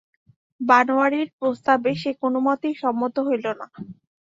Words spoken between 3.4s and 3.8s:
না।